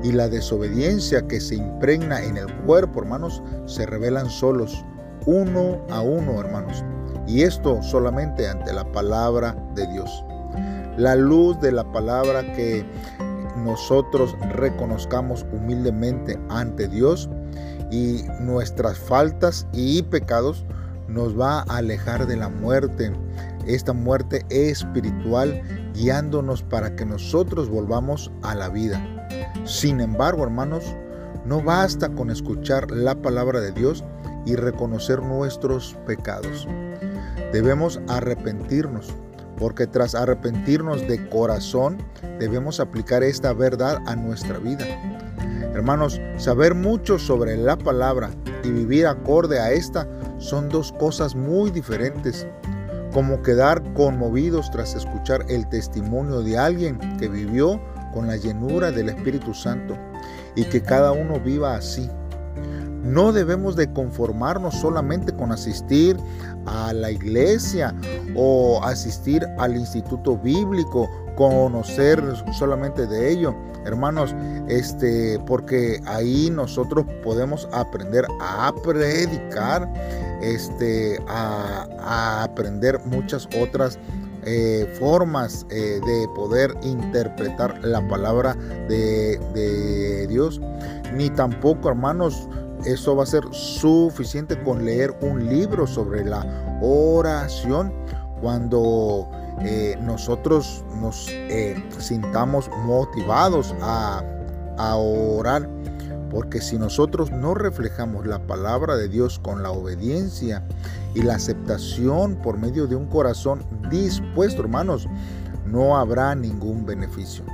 y 0.03 0.11
la 0.11 0.27
desobediencia 0.27 1.25
que 1.27 1.39
se 1.39 1.55
impregna 1.55 2.21
en 2.21 2.37
el 2.37 2.53
cuerpo, 2.65 3.01
hermanos, 3.01 3.41
se 3.65 3.85
revelan 3.85 4.29
solos, 4.29 4.83
uno 5.25 5.79
a 5.89 6.01
uno, 6.01 6.39
hermanos. 6.41 6.83
Y 7.25 7.43
esto 7.43 7.81
solamente 7.81 8.47
ante 8.47 8.73
la 8.73 8.83
palabra 8.91 9.55
de 9.75 9.87
Dios. 9.87 10.25
La 10.97 11.15
luz 11.15 11.59
de 11.61 11.71
la 11.71 11.89
palabra 11.89 12.43
que 12.53 12.85
nosotros 13.63 14.35
reconozcamos 14.51 15.45
humildemente 15.51 16.39
ante 16.49 16.87
Dios 16.87 17.29
y 17.91 18.23
nuestras 18.41 18.97
faltas 18.97 19.67
y 19.73 20.01
pecados 20.03 20.65
nos 21.07 21.39
va 21.39 21.59
a 21.59 21.77
alejar 21.77 22.25
de 22.25 22.37
la 22.37 22.49
muerte, 22.49 23.11
esta 23.67 23.93
muerte 23.93 24.45
espiritual 24.49 25.61
guiándonos 25.93 26.63
para 26.63 26.95
que 26.95 27.05
nosotros 27.05 27.69
volvamos 27.69 28.31
a 28.41 28.55
la 28.55 28.69
vida. 28.69 29.01
Sin 29.65 30.01
embargo, 30.01 30.43
hermanos, 30.43 30.83
no 31.45 31.61
basta 31.61 32.09
con 32.09 32.29
escuchar 32.29 32.89
la 32.89 33.15
palabra 33.15 33.59
de 33.59 33.71
Dios 33.71 34.03
y 34.45 34.55
reconocer 34.55 35.21
nuestros 35.21 35.95
pecados. 36.05 36.67
Debemos 37.51 37.99
arrepentirnos, 38.07 39.13
porque 39.57 39.87
tras 39.87 40.15
arrepentirnos 40.15 41.07
de 41.07 41.27
corazón, 41.29 41.97
debemos 42.39 42.79
aplicar 42.79 43.23
esta 43.23 43.53
verdad 43.53 43.99
a 44.05 44.15
nuestra 44.15 44.57
vida. 44.57 44.85
Hermanos, 45.73 46.21
saber 46.37 46.75
mucho 46.75 47.17
sobre 47.17 47.57
la 47.57 47.77
palabra 47.77 48.29
y 48.63 48.69
vivir 48.69 49.07
acorde 49.07 49.59
a 49.59 49.71
esta 49.71 50.07
son 50.37 50.69
dos 50.69 50.91
cosas 50.91 51.35
muy 51.35 51.71
diferentes, 51.71 52.45
como 53.11 53.41
quedar 53.41 53.81
conmovidos 53.93 54.69
tras 54.71 54.95
escuchar 54.95 55.45
el 55.49 55.67
testimonio 55.69 56.41
de 56.41 56.57
alguien 56.57 56.99
que 57.17 57.27
vivió 57.27 57.81
con 58.13 58.27
la 58.27 58.37
llenura 58.37 58.91
del 58.91 59.09
Espíritu 59.09 59.53
Santo 59.53 59.97
y 60.55 60.63
que 60.65 60.81
cada 60.81 61.11
uno 61.11 61.39
viva 61.39 61.75
así. 61.75 62.09
No 63.03 63.33
debemos 63.33 63.75
de 63.75 63.91
conformarnos 63.91 64.75
solamente 64.75 65.33
con 65.33 65.51
asistir 65.51 66.17
a 66.65 66.93
la 66.93 67.11
iglesia 67.11 67.93
o 68.33 68.81
asistir 68.83 69.45
al 69.57 69.75
instituto 69.75 70.37
bíblico, 70.37 71.09
conocer 71.35 72.23
solamente 72.53 73.05
de 73.05 73.31
ello, 73.31 73.53
hermanos, 73.85 74.33
este, 74.69 75.37
porque 75.45 75.99
ahí 76.05 76.49
nosotros 76.49 77.05
podemos 77.23 77.67
aprender 77.73 78.25
a 78.39 78.73
predicar, 78.83 79.91
este, 80.41 81.21
a, 81.27 82.43
aprender 82.43 82.99
muchas 83.05 83.47
otras 83.59 83.99
eh, 84.45 84.93
formas 84.99 85.65
eh, 85.69 85.99
de 86.05 86.27
poder 86.35 86.73
interpretar 86.83 87.83
la 87.83 88.05
palabra 88.07 88.55
de, 88.87 89.39
de 89.53 90.27
Dios, 90.27 90.61
ni 91.13 91.29
tampoco, 91.29 91.89
hermanos, 91.89 92.47
eso 92.85 93.15
va 93.15 93.23
a 93.23 93.27
ser 93.27 93.43
suficiente 93.51 94.61
con 94.61 94.85
leer 94.85 95.15
un 95.21 95.47
libro 95.47 95.87
sobre 95.87 96.23
la 96.25 96.45
oración 96.81 97.93
cuando 98.41 99.29
eh, 99.61 99.97
nosotros 100.01 100.83
nos 100.99 101.27
eh, 101.29 101.81
sintamos 101.97 102.69
motivados 102.85 103.73
a, 103.81 104.23
a 104.77 104.95
orar. 104.95 105.69
Porque 106.29 106.61
si 106.61 106.79
nosotros 106.79 107.31
no 107.31 107.53
reflejamos 107.53 108.25
la 108.25 108.39
palabra 108.39 108.95
de 108.95 109.07
Dios 109.07 109.37
con 109.37 109.61
la 109.61 109.69
obediencia 109.69 110.63
y 111.13 111.21
la 111.21 111.35
aceptación 111.35 112.35
por 112.37 112.57
medio 112.57 112.87
de 112.87 112.95
un 112.95 113.05
corazón 113.05 113.63
dispuesto, 113.91 114.63
hermanos, 114.63 115.07
no 115.67 115.95
habrá 115.95 116.33
ningún 116.33 116.85
beneficio. 116.85 117.45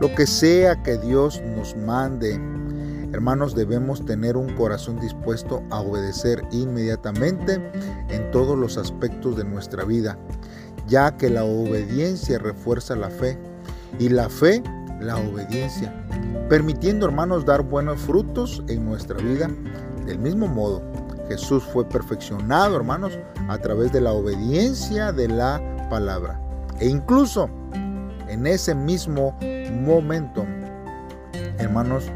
Lo 0.00 0.12
que 0.16 0.26
sea 0.26 0.82
que 0.82 0.98
Dios 0.98 1.40
nos 1.56 1.76
mande 1.76 2.40
Hermanos, 3.12 3.54
debemos 3.54 4.04
tener 4.04 4.36
un 4.36 4.54
corazón 4.56 4.98
dispuesto 4.98 5.62
a 5.70 5.80
obedecer 5.80 6.42
inmediatamente 6.50 7.60
en 8.08 8.30
todos 8.30 8.58
los 8.58 8.78
aspectos 8.78 9.36
de 9.36 9.44
nuestra 9.44 9.84
vida, 9.84 10.18
ya 10.88 11.16
que 11.16 11.28
la 11.28 11.44
obediencia 11.44 12.38
refuerza 12.38 12.96
la 12.96 13.10
fe 13.10 13.38
y 13.98 14.08
la 14.08 14.28
fe 14.28 14.62
la 15.02 15.16
obediencia, 15.16 15.92
permitiendo, 16.48 17.06
hermanos, 17.06 17.44
dar 17.44 17.62
buenos 17.62 18.00
frutos 18.00 18.62
en 18.68 18.84
nuestra 18.84 19.16
vida. 19.18 19.50
Del 20.06 20.18
mismo 20.18 20.46
modo, 20.46 20.82
Jesús 21.28 21.62
fue 21.64 21.84
perfeccionado, 21.88 22.76
hermanos, 22.76 23.18
a 23.48 23.58
través 23.58 23.92
de 23.92 24.00
la 24.00 24.12
obediencia 24.12 25.12
de 25.12 25.28
la 25.28 25.60
palabra. 25.90 26.40
E 26.78 26.88
incluso 26.88 27.48
en 28.28 28.46
ese 28.46 28.74
mismo 28.74 29.36
momento, 29.82 30.44
hermanos, 31.58 32.10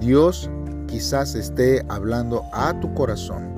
Dios 0.00 0.50
quizás 0.86 1.34
esté 1.34 1.84
hablando 1.88 2.44
a 2.52 2.78
tu 2.80 2.92
corazón 2.94 3.54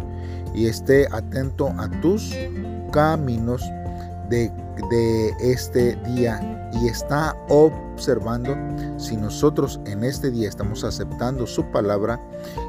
y 0.55 0.67
esté 0.67 1.07
atento 1.13 1.69
a 1.79 1.89
tus 2.01 2.35
caminos 2.93 3.63
de, 4.29 4.53
este 5.41 5.97
día 6.15 6.71
y 6.73 6.89
está 6.89 7.37
observando 7.49 8.57
si 8.97 9.17
nosotros 9.17 9.81
en 9.87 10.05
este 10.05 10.31
día 10.31 10.49
estamos 10.49 10.85
aceptando 10.85 11.47
su 11.47 11.65
palabra 11.73 12.21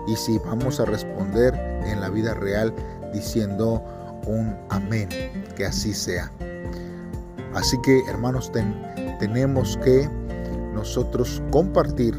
y 0.08 0.16
si 0.16 0.40
vamos 0.40 0.80
a 0.80 0.86
responder 0.86 1.54
en 1.86 2.02
la 2.02 2.10
vida 2.10 2.34
real 2.34 2.74
diciendo 3.14 3.84
un 4.26 4.56
amén, 4.70 5.10
que 5.56 5.66
así 5.66 5.94
sea. 5.94 6.32
Así 7.54 7.80
que 7.82 8.02
hermanos, 8.08 8.52
tenemos 9.20 9.78
que 9.78 10.10
nosotros 10.74 11.42
compartir 11.52 12.16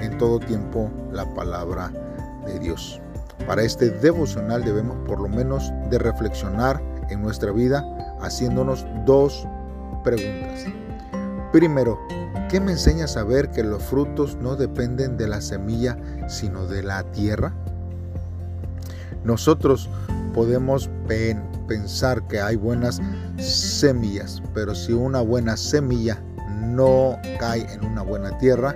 en 0.00 0.18
todo 0.18 0.38
tiempo 0.38 0.90
la 1.12 1.24
palabra 1.34 1.92
de 2.46 2.58
Dios. 2.58 3.00
Para 3.46 3.62
este 3.62 3.90
devocional 3.90 4.64
debemos 4.64 4.96
por 5.06 5.20
lo 5.20 5.28
menos 5.28 5.72
de 5.90 5.98
reflexionar 5.98 6.82
en 7.08 7.22
nuestra 7.22 7.52
vida 7.52 7.84
haciéndonos 8.20 8.86
dos 9.06 9.46
preguntas. 10.04 10.66
Primero, 11.52 11.98
¿qué 12.48 12.60
me 12.60 12.72
enseña 12.72 13.06
a 13.06 13.08
saber 13.08 13.50
que 13.50 13.64
los 13.64 13.82
frutos 13.82 14.36
no 14.36 14.56
dependen 14.56 15.16
de 15.16 15.26
la 15.26 15.40
semilla, 15.40 15.98
sino 16.28 16.66
de 16.66 16.82
la 16.82 17.02
tierra? 17.12 17.52
Nosotros 19.24 19.88
podemos 20.32 20.88
pensar 21.66 22.26
que 22.28 22.40
hay 22.40 22.56
buenas 22.56 23.00
semillas, 23.38 24.42
pero 24.54 24.74
si 24.74 24.92
una 24.92 25.20
buena 25.20 25.56
semilla 25.56 26.22
no 26.60 27.18
cae 27.38 27.66
en 27.72 27.84
una 27.84 28.02
buena 28.02 28.38
tierra, 28.38 28.74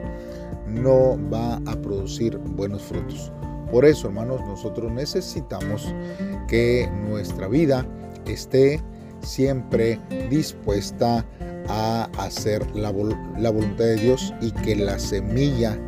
no 0.74 1.18
va 1.32 1.56
a 1.66 1.76
producir 1.80 2.36
buenos 2.38 2.82
frutos. 2.82 3.32
Por 3.70 3.84
eso, 3.84 4.08
hermanos, 4.08 4.40
nosotros 4.46 4.92
necesitamos 4.92 5.92
que 6.46 6.88
nuestra 7.08 7.48
vida 7.48 7.86
esté 8.26 8.80
siempre 9.20 9.98
dispuesta 10.30 11.24
a 11.68 12.08
hacer 12.18 12.64
la, 12.76 12.90
voluntad 12.90 13.84
de 13.84 13.96
Dios 13.96 14.34
y 14.40 14.52
que 14.52 14.76
la 14.76 14.98
semilla 14.98 15.78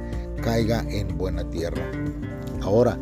caiga 0.43 0.85
en 0.89 1.17
buena 1.17 1.49
tierra. 1.51 1.83
Ahora, 2.63 2.99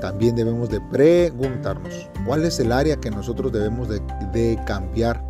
también 0.00 0.36
debemos 0.36 0.70
de 0.70 0.80
preguntarnos 0.80 2.08
cuál 2.24 2.44
es 2.44 2.60
el 2.60 2.72
área 2.72 2.96
que 2.96 3.10
nosotros 3.10 3.52
debemos 3.52 3.88
de, 3.88 4.58
cambiar 4.64 5.24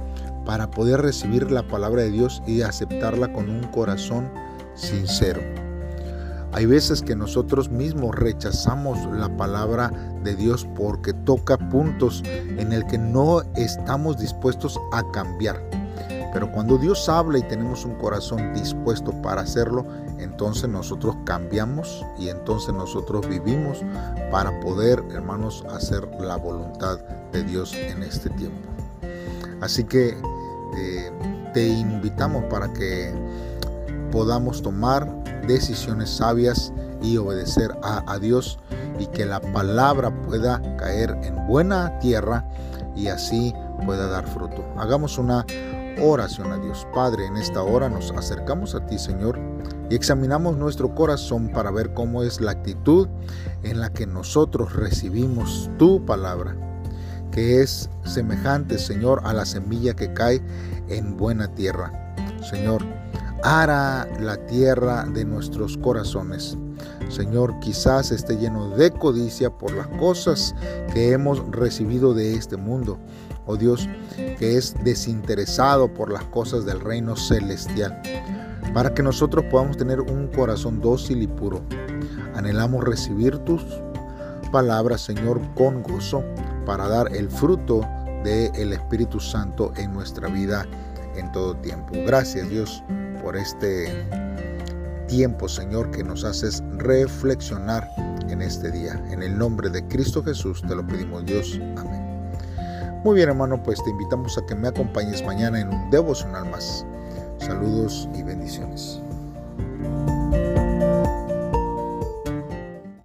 para 0.44 0.70
poder 0.70 1.00
recibir 1.00 1.50
la 1.50 1.66
palabra 1.66 2.02
de 2.02 2.10
Dios 2.10 2.42
y 2.46 2.62
aceptarla 2.62 3.32
con 3.32 3.48
un 3.48 3.62
corazón 3.68 4.30
sincero. 4.74 5.40
Hay 6.52 6.66
veces 6.66 7.02
que 7.02 7.14
nosotros 7.14 7.68
mismos 7.70 8.14
rechazamos 8.14 8.98
la 9.12 9.28
palabra 9.36 9.92
de 10.24 10.34
Dios 10.34 10.66
porque 10.76 11.12
toca 11.12 11.58
puntos 11.58 12.22
en 12.24 12.72
el 12.72 12.86
que 12.86 12.98
no 12.98 13.42
estamos 13.54 14.18
dispuestos 14.18 14.78
a 14.92 15.02
cambiar. 15.12 15.62
Pero 16.32 16.50
cuando 16.52 16.78
Dios 16.78 17.08
habla 17.08 17.38
y 17.38 17.42
tenemos 17.42 17.84
un 17.84 17.94
corazón 17.96 18.52
dispuesto 18.54 19.12
para 19.22 19.42
hacerlo, 19.42 19.86
entonces 20.18 20.68
nosotros 20.68 21.16
cambiamos 21.24 22.04
y 22.18 22.28
entonces 22.28 22.74
nosotros 22.74 23.26
vivimos 23.28 23.82
para 24.30 24.58
poder, 24.60 25.02
hermanos, 25.10 25.64
hacer 25.70 26.08
la 26.20 26.36
voluntad 26.36 26.98
de 27.32 27.44
Dios 27.44 27.74
en 27.74 28.02
este 28.02 28.30
tiempo. 28.30 28.68
Así 29.60 29.84
que 29.84 30.16
eh, 30.76 31.12
te 31.54 31.66
invitamos 31.66 32.44
para 32.44 32.72
que 32.72 33.12
podamos 34.10 34.62
tomar 34.62 35.06
decisiones 35.46 36.10
sabias 36.10 36.72
y 37.02 37.16
obedecer 37.16 37.76
a, 37.82 38.18
Dios 38.18 38.58
y 38.98 39.06
que 39.06 39.24
la 39.24 39.40
palabra 39.40 40.10
pueda 40.22 40.60
caer 40.76 41.16
en 41.22 41.46
buena 41.46 41.98
tierra 42.00 42.44
y 42.96 43.08
así 43.08 43.54
pueda 43.84 44.08
dar 44.08 44.26
fruto. 44.26 44.64
Hagamos 44.76 45.18
una 45.18 45.46
oración 46.00 46.52
a 46.52 46.58
Dios. 46.58 46.86
Padre, 46.94 47.26
en 47.26 47.36
esta 47.36 47.62
hora 47.62 47.88
nos 47.88 48.10
acercamos 48.12 48.74
a 48.74 48.84
ti, 48.86 48.98
Señor, 48.98 49.38
y 49.90 49.94
examinamos 49.94 50.56
nuestro 50.56 50.94
corazón 50.94 51.48
para 51.48 51.70
ver 51.70 51.94
cómo 51.94 52.22
es 52.22 52.40
la 52.40 52.52
actitud 52.52 53.08
en 53.62 53.80
la 53.80 53.92
que 53.92 54.06
nosotros 54.06 54.74
recibimos 54.74 55.70
tu 55.78 56.04
palabra, 56.04 56.56
que 57.30 57.62
es 57.62 57.88
semejante, 58.04 58.78
Señor, 58.78 59.22
a 59.24 59.32
la 59.32 59.44
semilla 59.44 59.94
que 59.94 60.12
cae 60.12 60.42
en 60.88 61.16
buena 61.16 61.54
tierra. 61.54 62.14
Señor, 62.48 62.84
ara 63.42 64.06
la 64.20 64.36
tierra 64.46 65.04
de 65.04 65.24
nuestros 65.24 65.76
corazones. 65.76 66.56
Señor, 67.08 67.58
quizás 67.60 68.10
esté 68.10 68.36
lleno 68.36 68.70
de 68.70 68.90
codicia 68.90 69.50
por 69.50 69.72
las 69.72 69.86
cosas 69.98 70.54
que 70.92 71.12
hemos 71.12 71.42
recibido 71.50 72.14
de 72.14 72.34
este 72.34 72.56
mundo. 72.56 72.98
Oh 73.46 73.56
Dios, 73.56 73.88
que 74.38 74.56
es 74.56 74.74
desinteresado 74.84 75.92
por 75.92 76.12
las 76.12 76.24
cosas 76.24 76.66
del 76.66 76.80
reino 76.80 77.16
celestial. 77.16 78.00
Para 78.74 78.92
que 78.92 79.02
nosotros 79.02 79.44
podamos 79.50 79.76
tener 79.78 80.00
un 80.00 80.28
corazón 80.28 80.80
dócil 80.80 81.22
y 81.22 81.26
puro. 81.26 81.62
Anhelamos 82.34 82.84
recibir 82.84 83.38
tus 83.38 83.64
palabras, 84.52 85.00
Señor, 85.00 85.40
con 85.54 85.82
gozo 85.82 86.22
para 86.66 86.86
dar 86.88 87.14
el 87.16 87.30
fruto 87.30 87.80
del 88.22 88.72
Espíritu 88.72 89.18
Santo 89.18 89.72
en 89.76 89.92
nuestra 89.94 90.28
vida 90.28 90.66
en 91.16 91.32
todo 91.32 91.56
tiempo. 91.56 91.92
Gracias 92.06 92.48
Dios 92.50 92.82
por 93.28 93.36
este 93.36 94.06
tiempo, 95.06 95.50
Señor, 95.50 95.90
que 95.90 96.02
nos 96.02 96.24
haces 96.24 96.62
reflexionar 96.78 97.86
en 98.30 98.40
este 98.40 98.70
día. 98.70 98.94
En 99.10 99.22
el 99.22 99.36
nombre 99.36 99.68
de 99.68 99.86
Cristo 99.86 100.24
Jesús 100.24 100.62
te 100.66 100.74
lo 100.74 100.86
pedimos 100.86 101.26
Dios. 101.26 101.60
Amén. 101.76 102.32
Muy 103.04 103.16
bien 103.16 103.28
hermano, 103.28 103.62
pues 103.62 103.84
te 103.84 103.90
invitamos 103.90 104.38
a 104.38 104.46
que 104.46 104.54
me 104.54 104.68
acompañes 104.68 105.22
mañana 105.26 105.60
en 105.60 105.68
un 105.68 105.90
devocional 105.90 106.50
más. 106.50 106.86
Saludos 107.38 108.08
y 108.14 108.22
bendiciones. 108.22 108.98